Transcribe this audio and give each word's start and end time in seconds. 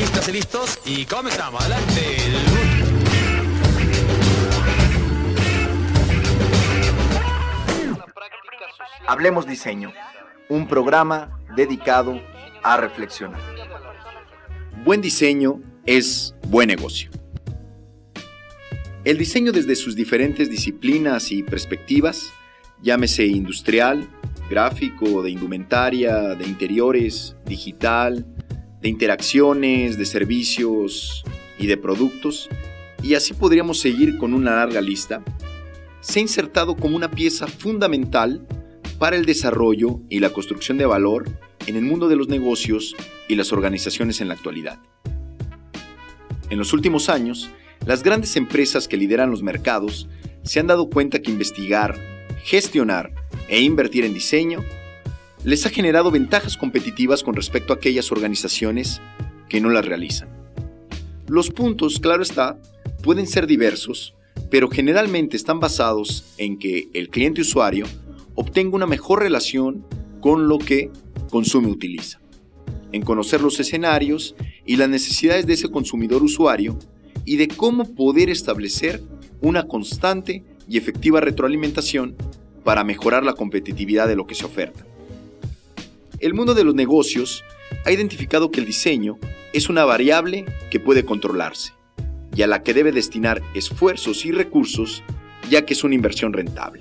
Listos 0.00 0.28
y 0.28 0.32
listos 0.32 0.78
y 0.86 1.04
comenzamos. 1.04 1.60
Adelante. 1.60 2.16
Hablemos 9.06 9.46
Diseño, 9.46 9.92
un 10.48 10.66
programa 10.66 11.38
dedicado 11.54 12.18
a 12.62 12.78
reflexionar. 12.78 13.42
Buen 14.86 15.02
diseño 15.02 15.60
es 15.84 16.34
buen 16.48 16.68
negocio. 16.68 17.10
El 19.04 19.18
diseño 19.18 19.52
desde 19.52 19.76
sus 19.76 19.96
diferentes 19.96 20.48
disciplinas 20.48 21.30
y 21.30 21.42
perspectivas, 21.42 22.32
llámese 22.80 23.26
industrial, 23.26 24.08
gráfico, 24.48 25.22
de 25.22 25.30
indumentaria, 25.30 26.34
de 26.36 26.46
interiores, 26.46 27.36
digital, 27.44 28.24
de 28.80 28.88
interacciones, 28.88 29.98
de 29.98 30.06
servicios 30.06 31.24
y 31.58 31.66
de 31.66 31.76
productos, 31.76 32.48
y 33.02 33.14
así 33.14 33.34
podríamos 33.34 33.80
seguir 33.80 34.18
con 34.18 34.34
una 34.34 34.56
larga 34.56 34.80
lista, 34.80 35.22
se 36.00 36.18
ha 36.18 36.22
insertado 36.22 36.76
como 36.76 36.96
una 36.96 37.10
pieza 37.10 37.46
fundamental 37.46 38.46
para 38.98 39.16
el 39.16 39.26
desarrollo 39.26 40.00
y 40.08 40.20
la 40.20 40.30
construcción 40.30 40.78
de 40.78 40.86
valor 40.86 41.28
en 41.66 41.76
el 41.76 41.82
mundo 41.82 42.08
de 42.08 42.16
los 42.16 42.28
negocios 42.28 42.96
y 43.28 43.34
las 43.34 43.52
organizaciones 43.52 44.20
en 44.20 44.28
la 44.28 44.34
actualidad. 44.34 44.78
En 46.48 46.58
los 46.58 46.72
últimos 46.72 47.08
años, 47.08 47.50
las 47.86 48.02
grandes 48.02 48.36
empresas 48.36 48.88
que 48.88 48.96
lideran 48.96 49.30
los 49.30 49.42
mercados 49.42 50.08
se 50.42 50.60
han 50.60 50.66
dado 50.66 50.90
cuenta 50.90 51.20
que 51.20 51.30
investigar, 51.30 51.96
gestionar 52.44 53.12
e 53.48 53.60
invertir 53.60 54.04
en 54.04 54.14
diseño 54.14 54.64
les 55.44 55.64
ha 55.64 55.70
generado 55.70 56.10
ventajas 56.10 56.56
competitivas 56.56 57.22
con 57.22 57.34
respecto 57.34 57.72
a 57.72 57.76
aquellas 57.76 58.12
organizaciones 58.12 59.00
que 59.48 59.60
no 59.60 59.70
las 59.70 59.86
realizan. 59.86 60.28
Los 61.26 61.50
puntos, 61.50 61.98
claro 61.98 62.22
está, 62.22 62.60
pueden 63.02 63.26
ser 63.26 63.46
diversos, 63.46 64.14
pero 64.50 64.68
generalmente 64.68 65.36
están 65.36 65.60
basados 65.60 66.24
en 66.36 66.58
que 66.58 66.88
el 66.92 67.08
cliente 67.08 67.40
usuario 67.40 67.86
obtenga 68.34 68.76
una 68.76 68.86
mejor 68.86 69.20
relación 69.20 69.86
con 70.20 70.48
lo 70.48 70.58
que 70.58 70.90
consume 71.30 71.68
utiliza, 71.68 72.20
en 72.92 73.02
conocer 73.02 73.40
los 73.40 73.58
escenarios 73.60 74.34
y 74.66 74.76
las 74.76 74.88
necesidades 74.88 75.46
de 75.46 75.54
ese 75.54 75.70
consumidor 75.70 76.22
usuario 76.22 76.78
y 77.24 77.36
de 77.36 77.48
cómo 77.48 77.94
poder 77.94 78.28
establecer 78.28 79.02
una 79.40 79.66
constante 79.66 80.44
y 80.68 80.76
efectiva 80.76 81.20
retroalimentación 81.20 82.14
para 82.62 82.84
mejorar 82.84 83.24
la 83.24 83.32
competitividad 83.32 84.06
de 84.06 84.16
lo 84.16 84.26
que 84.26 84.34
se 84.34 84.44
oferta. 84.44 84.84
El 86.20 86.34
mundo 86.34 86.52
de 86.52 86.64
los 86.64 86.74
negocios 86.74 87.44
ha 87.86 87.92
identificado 87.92 88.50
que 88.50 88.60
el 88.60 88.66
diseño 88.66 89.18
es 89.54 89.70
una 89.70 89.86
variable 89.86 90.44
que 90.70 90.78
puede 90.78 91.06
controlarse 91.06 91.72
y 92.36 92.42
a 92.42 92.46
la 92.46 92.62
que 92.62 92.74
debe 92.74 92.92
destinar 92.92 93.40
esfuerzos 93.54 94.26
y 94.26 94.30
recursos 94.30 95.02
ya 95.48 95.64
que 95.64 95.72
es 95.72 95.82
una 95.82 95.94
inversión 95.94 96.34
rentable. 96.34 96.80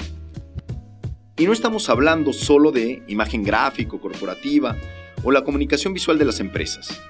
Y 1.37 1.45
no 1.45 1.53
estamos 1.53 1.87
hablando 1.87 2.33
solo 2.33 2.73
de 2.73 3.01
imagen 3.07 3.43
gráfico, 3.43 4.01
corporativa 4.01 4.75
o 5.23 5.31
la 5.31 5.45
comunicación 5.45 5.93
visual 5.93 6.17
de 6.19 6.25
las 6.25 6.41
empresas. 6.41 7.01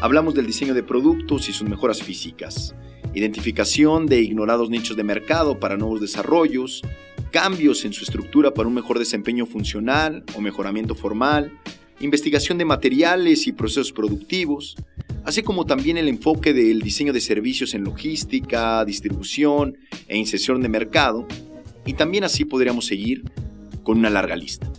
Hablamos 0.00 0.34
del 0.34 0.46
diseño 0.46 0.74
de 0.74 0.84
productos 0.84 1.48
y 1.48 1.52
sus 1.52 1.68
mejoras 1.68 2.00
físicas, 2.00 2.76
identificación 3.14 4.06
de 4.06 4.20
ignorados 4.20 4.70
nichos 4.70 4.96
de 4.96 5.02
mercado 5.02 5.58
para 5.58 5.76
nuevos 5.76 6.00
desarrollos, 6.00 6.82
cambios 7.34 7.84
en 7.84 7.92
su 7.92 8.04
estructura 8.04 8.54
para 8.54 8.68
un 8.68 8.74
mejor 8.74 8.96
desempeño 8.96 9.44
funcional 9.44 10.22
o 10.36 10.40
mejoramiento 10.40 10.94
formal, 10.94 11.50
investigación 11.98 12.58
de 12.58 12.64
materiales 12.64 13.48
y 13.48 13.52
procesos 13.52 13.90
productivos, 13.90 14.76
así 15.24 15.42
como 15.42 15.66
también 15.66 15.98
el 15.98 16.06
enfoque 16.06 16.52
del 16.52 16.80
diseño 16.80 17.12
de 17.12 17.20
servicios 17.20 17.74
en 17.74 17.82
logística, 17.82 18.84
distribución 18.84 19.76
e 20.06 20.16
inserción 20.16 20.62
de 20.62 20.68
mercado, 20.68 21.26
y 21.84 21.94
también 21.94 22.22
así 22.22 22.44
podríamos 22.44 22.86
seguir 22.86 23.24
con 23.82 23.98
una 23.98 24.10
larga 24.10 24.36
lista. 24.36 24.70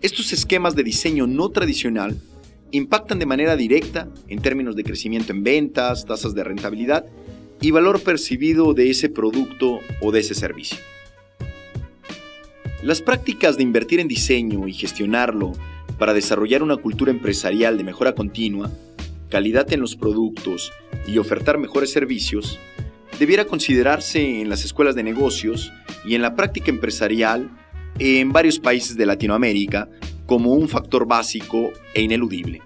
Estos 0.00 0.32
esquemas 0.32 0.76
de 0.76 0.84
diseño 0.84 1.26
no 1.26 1.48
tradicional 1.48 2.16
impactan 2.70 3.18
de 3.18 3.26
manera 3.26 3.56
directa 3.56 4.08
en 4.28 4.40
términos 4.40 4.76
de 4.76 4.84
crecimiento 4.84 5.32
en 5.32 5.42
ventas, 5.42 6.06
tasas 6.06 6.36
de 6.36 6.44
rentabilidad 6.44 7.06
y 7.60 7.72
valor 7.72 8.00
percibido 8.00 8.74
de 8.74 8.90
ese 8.90 9.08
producto 9.08 9.80
o 10.00 10.12
de 10.12 10.20
ese 10.20 10.36
servicio. 10.36 10.78
Las 12.82 13.02
prácticas 13.02 13.56
de 13.56 13.64
invertir 13.64 13.98
en 13.98 14.06
diseño 14.06 14.68
y 14.68 14.72
gestionarlo 14.72 15.52
para 15.98 16.14
desarrollar 16.14 16.62
una 16.62 16.76
cultura 16.76 17.10
empresarial 17.10 17.76
de 17.76 17.82
mejora 17.82 18.14
continua, 18.14 18.70
calidad 19.28 19.72
en 19.72 19.80
los 19.80 19.96
productos 19.96 20.72
y 21.04 21.18
ofertar 21.18 21.58
mejores 21.58 21.90
servicios, 21.90 22.56
debiera 23.18 23.46
considerarse 23.46 24.40
en 24.40 24.48
las 24.48 24.64
escuelas 24.64 24.94
de 24.94 25.02
negocios 25.02 25.72
y 26.04 26.14
en 26.14 26.22
la 26.22 26.36
práctica 26.36 26.70
empresarial 26.70 27.50
en 27.98 28.30
varios 28.30 28.60
países 28.60 28.96
de 28.96 29.06
Latinoamérica 29.06 29.88
como 30.26 30.52
un 30.52 30.68
factor 30.68 31.04
básico 31.04 31.72
e 31.94 32.02
ineludible. 32.02 32.62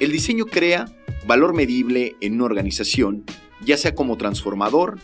El 0.00 0.10
diseño 0.10 0.46
crea 0.46 0.86
valor 1.24 1.54
medible 1.54 2.16
en 2.20 2.34
una 2.34 2.46
organización, 2.46 3.22
ya 3.64 3.76
sea 3.76 3.94
como 3.94 4.16
transformador, 4.16 4.98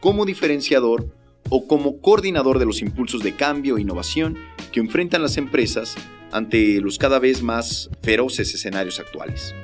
como 0.00 0.24
diferenciador 0.24 1.14
o 1.54 1.66
como 1.66 2.00
coordinador 2.00 2.58
de 2.58 2.64
los 2.64 2.80
impulsos 2.80 3.22
de 3.22 3.36
cambio 3.36 3.76
e 3.76 3.82
innovación 3.82 4.38
que 4.72 4.80
enfrentan 4.80 5.20
las 5.20 5.36
empresas 5.36 5.94
ante 6.30 6.80
los 6.80 6.96
cada 6.96 7.18
vez 7.18 7.42
más 7.42 7.90
feroces 8.00 8.54
escenarios 8.54 8.98
actuales. 8.98 9.54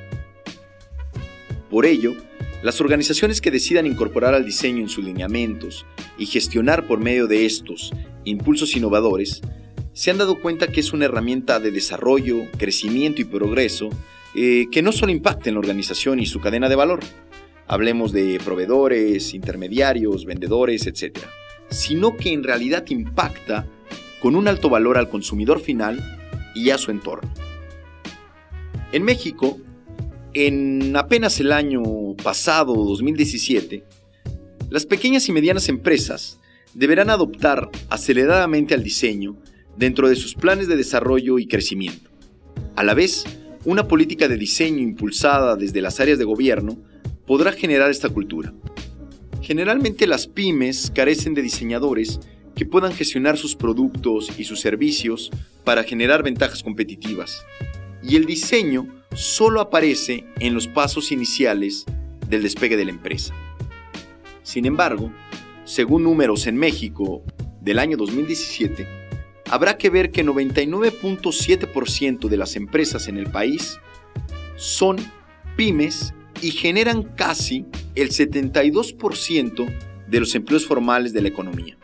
Por 1.70 1.86
ello, 1.86 2.12
las 2.62 2.82
organizaciones 2.82 3.40
que 3.40 3.50
decidan 3.50 3.86
incorporar 3.86 4.34
al 4.34 4.44
diseño 4.44 4.80
en 4.82 4.90
sus 4.90 5.02
lineamientos 5.02 5.86
y 6.18 6.26
gestionar 6.26 6.86
por 6.86 7.00
medio 7.00 7.26
de 7.26 7.46
estos 7.46 7.90
impulsos 8.24 8.76
innovadores, 8.76 9.40
se 9.94 10.10
han 10.10 10.18
dado 10.18 10.42
cuenta 10.42 10.68
que 10.68 10.80
es 10.80 10.92
una 10.92 11.06
herramienta 11.06 11.58
de 11.58 11.70
desarrollo, 11.70 12.36
crecimiento 12.58 13.22
y 13.22 13.24
progreso 13.24 13.88
eh, 14.34 14.66
que 14.70 14.82
no 14.82 14.92
solo 14.92 15.10
impacta 15.10 15.48
en 15.48 15.54
la 15.54 15.60
organización 15.60 16.20
y 16.20 16.26
su 16.26 16.38
cadena 16.38 16.68
de 16.68 16.76
valor, 16.76 17.00
hablemos 17.66 18.12
de 18.12 18.38
proveedores, 18.44 19.32
intermediarios, 19.32 20.26
vendedores, 20.26 20.86
etc., 20.86 21.18
sino 21.70 22.16
que 22.16 22.32
en 22.32 22.44
realidad 22.44 22.84
impacta 22.88 23.66
con 24.20 24.34
un 24.34 24.48
alto 24.48 24.68
valor 24.68 24.98
al 24.98 25.08
consumidor 25.08 25.60
final 25.60 26.18
y 26.54 26.70
a 26.70 26.78
su 26.78 26.90
entorno. 26.90 27.32
En 28.92 29.02
México, 29.04 29.58
en 30.34 30.96
apenas 30.96 31.40
el 31.40 31.52
año 31.52 31.82
pasado, 32.22 32.74
2017, 32.74 33.84
las 34.70 34.86
pequeñas 34.86 35.28
y 35.28 35.32
medianas 35.32 35.68
empresas 35.68 36.38
deberán 36.74 37.10
adoptar 37.10 37.70
aceleradamente 37.90 38.74
al 38.74 38.82
diseño 38.82 39.36
dentro 39.76 40.08
de 40.08 40.16
sus 40.16 40.34
planes 40.34 40.68
de 40.68 40.76
desarrollo 40.76 41.38
y 41.38 41.46
crecimiento. 41.46 42.10
A 42.76 42.82
la 42.82 42.94
vez, 42.94 43.24
una 43.64 43.88
política 43.88 44.28
de 44.28 44.36
diseño 44.36 44.78
impulsada 44.78 45.56
desde 45.56 45.80
las 45.80 46.00
áreas 46.00 46.18
de 46.18 46.24
gobierno 46.24 46.78
podrá 47.26 47.52
generar 47.52 47.90
esta 47.90 48.08
cultura. 48.08 48.52
Generalmente 49.48 50.06
las 50.06 50.26
pymes 50.26 50.92
carecen 50.94 51.32
de 51.32 51.40
diseñadores 51.40 52.20
que 52.54 52.66
puedan 52.66 52.92
gestionar 52.92 53.38
sus 53.38 53.56
productos 53.56 54.30
y 54.36 54.44
sus 54.44 54.60
servicios 54.60 55.30
para 55.64 55.84
generar 55.84 56.22
ventajas 56.22 56.62
competitivas. 56.62 57.46
Y 58.02 58.16
el 58.16 58.26
diseño 58.26 58.86
solo 59.14 59.62
aparece 59.62 60.26
en 60.38 60.52
los 60.52 60.68
pasos 60.68 61.12
iniciales 61.12 61.86
del 62.28 62.42
despegue 62.42 62.76
de 62.76 62.84
la 62.84 62.90
empresa. 62.90 63.32
Sin 64.42 64.66
embargo, 64.66 65.10
según 65.64 66.02
números 66.02 66.46
en 66.46 66.58
México 66.58 67.22
del 67.62 67.78
año 67.78 67.96
2017, 67.96 68.86
habrá 69.48 69.78
que 69.78 69.88
ver 69.88 70.10
que 70.10 70.26
99.7% 70.26 72.28
de 72.28 72.36
las 72.36 72.54
empresas 72.54 73.08
en 73.08 73.16
el 73.16 73.30
país 73.30 73.78
son 74.56 74.98
pymes 75.56 76.12
y 76.40 76.50
generan 76.50 77.02
casi 77.02 77.66
el 77.94 78.10
72% 78.10 79.66
de 80.08 80.20
los 80.20 80.34
empleos 80.34 80.66
formales 80.66 81.12
de 81.12 81.22
la 81.22 81.28
economía. 81.28 81.78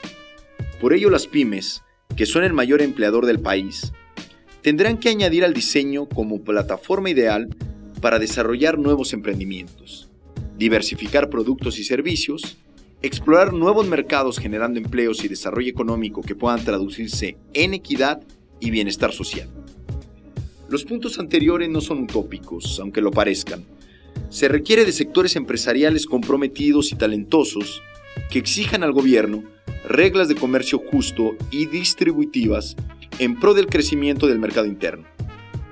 Por 0.80 0.92
ello 0.92 1.10
las 1.10 1.26
pymes, 1.26 1.82
que 2.16 2.26
son 2.26 2.44
el 2.44 2.52
mayor 2.52 2.82
empleador 2.82 3.26
del 3.26 3.40
país, 3.40 3.92
tendrán 4.62 4.98
que 4.98 5.08
añadir 5.08 5.44
al 5.44 5.54
diseño 5.54 6.08
como 6.08 6.42
plataforma 6.42 7.10
ideal 7.10 7.48
para 8.00 8.18
desarrollar 8.18 8.78
nuevos 8.78 9.12
emprendimientos, 9.12 10.10
diversificar 10.56 11.30
productos 11.30 11.78
y 11.78 11.84
servicios, 11.84 12.58
explorar 13.02 13.52
nuevos 13.52 13.86
mercados 13.86 14.38
generando 14.38 14.78
empleos 14.78 15.24
y 15.24 15.28
desarrollo 15.28 15.70
económico 15.70 16.22
que 16.22 16.34
puedan 16.34 16.64
traducirse 16.64 17.36
en 17.52 17.74
equidad 17.74 18.22
y 18.60 18.70
bienestar 18.70 19.12
social. 19.12 19.48
Los 20.68 20.84
puntos 20.84 21.18
anteriores 21.18 21.68
no 21.68 21.80
son 21.80 22.04
utópicos, 22.04 22.78
aunque 22.80 23.02
lo 23.02 23.10
parezcan, 23.10 23.64
se 24.34 24.48
requiere 24.48 24.84
de 24.84 24.90
sectores 24.90 25.36
empresariales 25.36 26.06
comprometidos 26.06 26.90
y 26.90 26.96
talentosos 26.96 27.84
que 28.30 28.40
exijan 28.40 28.82
al 28.82 28.90
gobierno 28.90 29.44
reglas 29.84 30.26
de 30.26 30.34
comercio 30.34 30.80
justo 30.90 31.36
y 31.52 31.66
distributivas 31.66 32.74
en 33.20 33.38
pro 33.38 33.54
del 33.54 33.68
crecimiento 33.68 34.26
del 34.26 34.40
mercado 34.40 34.66
interno, 34.66 35.06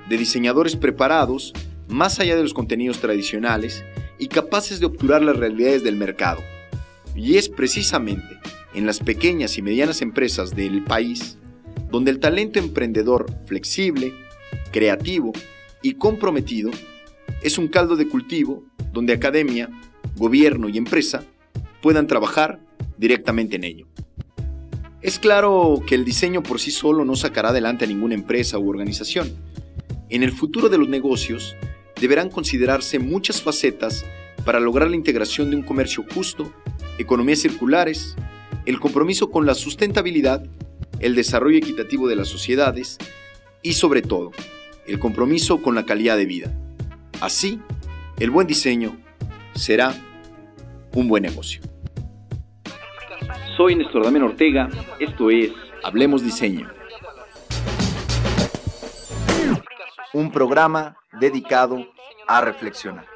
de 0.07 0.17
diseñadores 0.17 0.77
preparados, 0.77 1.51
más 1.89 2.21
allá 2.21 2.37
de 2.37 2.41
los 2.41 2.53
contenidos 2.53 2.99
tradicionales 2.99 3.83
y 4.17 4.29
capaces 4.29 4.79
de 4.79 4.85
obturar 4.85 5.21
las 5.21 5.35
realidades 5.35 5.83
del 5.83 5.97
mercado. 5.97 6.41
Y 7.17 7.35
es 7.35 7.49
precisamente 7.49 8.39
en 8.73 8.85
las 8.85 8.99
pequeñas 8.99 9.57
y 9.57 9.61
medianas 9.61 10.01
empresas 10.01 10.55
del 10.55 10.85
país 10.85 11.37
donde 11.91 12.11
el 12.11 12.19
talento 12.19 12.59
emprendedor 12.59 13.25
flexible, 13.45 14.13
creativo 14.71 15.33
y 15.81 15.95
comprometido 15.95 16.71
es 17.43 17.57
un 17.57 17.67
caldo 17.67 17.95
de 17.95 18.07
cultivo 18.07 18.63
donde 18.93 19.13
academia, 19.13 19.69
gobierno 20.15 20.69
y 20.69 20.77
empresa 20.77 21.23
puedan 21.81 22.07
trabajar 22.07 22.59
directamente 22.97 23.57
en 23.57 23.65
ello. 23.65 23.87
Es 25.01 25.19
claro 25.19 25.81
que 25.85 25.95
el 25.95 26.05
diseño 26.05 26.41
por 26.41 26.61
sí 26.61 26.71
solo 26.71 27.03
no 27.03 27.17
sacará 27.17 27.49
adelante 27.49 27.83
a 27.83 27.89
ninguna 27.89 28.15
empresa 28.15 28.57
u 28.57 28.69
organización. 28.69 29.33
En 30.09 30.23
el 30.23 30.31
futuro 30.31 30.69
de 30.69 30.77
los 30.77 30.87
negocios 30.87 31.57
deberán 31.99 32.29
considerarse 32.29 32.99
muchas 32.99 33.41
facetas 33.41 34.05
para 34.45 34.61
lograr 34.61 34.89
la 34.89 34.95
integración 34.95 35.49
de 35.49 35.57
un 35.57 35.63
comercio 35.63 36.05
justo, 36.13 36.53
economías 36.97 37.39
circulares, 37.39 38.15
el 38.65 38.79
compromiso 38.79 39.29
con 39.29 39.45
la 39.45 39.55
sustentabilidad, 39.55 40.45
el 40.99 41.15
desarrollo 41.15 41.57
equitativo 41.57 42.07
de 42.07 42.15
las 42.15 42.29
sociedades 42.29 42.97
y 43.61 43.73
sobre 43.73 44.01
todo, 44.01 44.31
el 44.87 44.99
compromiso 44.99 45.61
con 45.61 45.75
la 45.75 45.85
calidad 45.85 46.15
de 46.15 46.25
vida. 46.25 46.62
Así, 47.21 47.61
el 48.19 48.31
buen 48.31 48.47
diseño 48.47 48.97
será 49.53 49.93
un 50.93 51.07
buen 51.07 51.23
negocio. 51.23 51.61
Soy 53.55 53.75
Néstor 53.75 54.03
Damián 54.03 54.23
Ortega, 54.23 54.69
esto 54.99 55.29
es 55.29 55.51
Hablemos 55.83 56.23
Diseño. 56.23 56.69
Un 60.13 60.31
programa 60.31 60.97
dedicado 61.19 61.85
a 62.27 62.41
reflexionar. 62.41 63.12